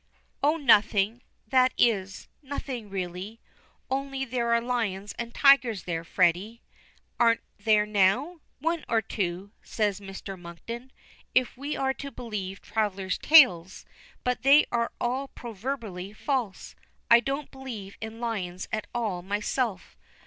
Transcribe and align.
"Oh, 0.41 0.57
nothing 0.57 1.21
that 1.47 1.73
is, 1.77 2.27
nothing 2.41 2.89
really 2.89 3.39
only 3.91 4.25
there 4.25 4.51
are 4.51 4.59
lions 4.59 5.13
and 5.19 5.31
tigers 5.31 5.83
there, 5.83 6.03
Freddy; 6.03 6.63
aren't 7.19 7.41
there, 7.59 7.85
now?" 7.85 8.39
"One 8.57 8.83
or 8.89 9.03
two," 9.03 9.51
says 9.61 9.99
Mr. 9.99 10.39
Monkton, 10.39 10.91
"if 11.35 11.55
we 11.55 11.75
are 11.77 11.93
to 11.93 12.09
believe 12.09 12.63
travelers' 12.63 13.19
tales. 13.19 13.85
But 14.23 14.41
they 14.41 14.65
are 14.71 14.91
all 14.99 15.27
proverbially 15.27 16.13
false. 16.13 16.73
I 17.11 17.19
don't 17.19 17.51
believe 17.51 17.95
in 18.01 18.19
lions 18.19 18.67
at 18.71 18.87
all 18.95 19.21
myself. 19.21 19.95